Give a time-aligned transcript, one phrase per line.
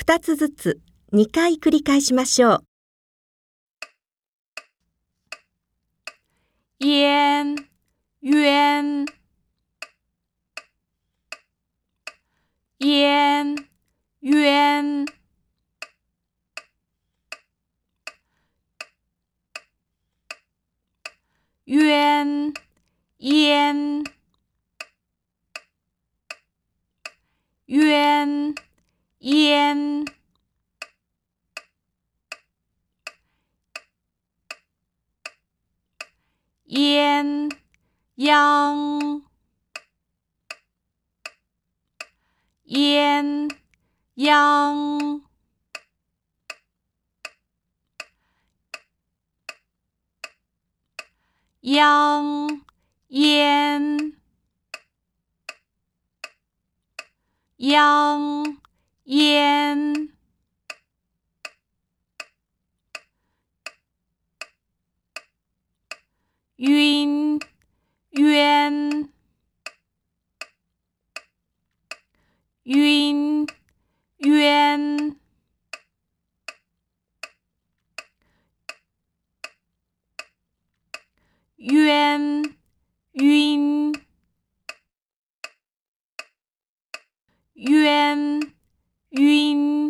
[0.00, 0.80] 2つずつ
[1.12, 2.62] 2回繰り返しましょう。
[6.78, 7.56] 烟、
[8.22, 9.04] 冤、
[12.78, 13.56] 烟、
[14.28, 15.06] 冤、
[21.66, 22.52] 冤、
[23.36, 24.04] 烟、
[27.66, 28.54] 冤。
[29.20, 30.04] 烟
[36.66, 37.48] 烟
[38.14, 39.22] 秧，
[42.64, 43.48] 烟
[44.14, 45.20] 秧
[51.60, 52.60] 秧
[53.08, 54.12] 烟
[57.56, 58.58] 秧。
[59.08, 60.10] 烟，
[66.56, 67.40] 晕，
[68.10, 69.08] 渊，
[72.64, 73.46] 晕，
[74.18, 75.18] 渊，
[81.56, 82.44] 渊，
[83.12, 83.66] 晕，
[87.56, 88.57] 渊。
[89.18, 89.87] 晕。